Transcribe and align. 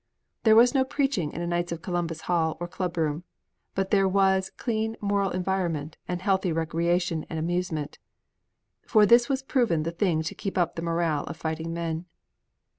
There 0.41 0.55
was 0.55 0.73
no 0.73 0.83
preaching 0.83 1.31
in 1.31 1.43
a 1.43 1.45
Knights 1.45 1.71
of 1.71 1.83
Columbus 1.83 2.21
hall 2.21 2.57
or 2.59 2.67
club 2.67 2.97
room, 2.97 3.23
but 3.75 3.91
there 3.91 4.07
was 4.07 4.49
clean 4.57 4.97
moral 4.99 5.29
environment 5.29 5.95
and 6.07 6.23
healthy 6.23 6.51
recreation 6.51 7.23
and 7.29 7.37
amusement, 7.37 7.99
for 8.87 9.05
this 9.05 9.29
was 9.29 9.43
proven 9.43 9.83
the 9.83 9.91
thing 9.91 10.23
to 10.23 10.33
keep 10.33 10.57
up 10.57 10.73
the 10.73 10.81
morale 10.81 11.25
of 11.25 11.37
fighting 11.37 11.71
men. 11.71 12.05